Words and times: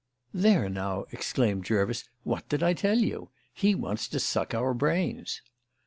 "There 0.33 0.67
now," 0.67 1.05
exclaimed 1.11 1.63
Jervis, 1.65 2.05
"what 2.23 2.49
did 2.49 2.63
I 2.63 2.73
tell 2.73 2.97
you? 2.97 3.29
He 3.53 3.75
wants 3.75 4.07
to 4.07 4.19
suck 4.19 4.55
our 4.55 4.73
brains." 4.73 5.43